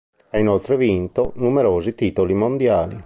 Ha 0.31 0.39
inoltre 0.39 0.77
vinto 0.77 1.31
numerosi 1.35 1.93
titoli 1.93 2.33
mondiali. 2.33 2.97